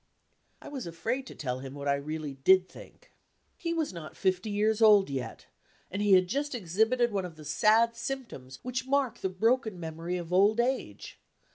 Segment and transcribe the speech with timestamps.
[0.63, 3.11] I was afraid to tell him what I really did think.
[3.55, 5.45] He was not fifty years old yet;
[5.91, 10.17] and he had just exhibited one of the sad symptoms which mark the broken memory
[10.17, 11.19] of old age.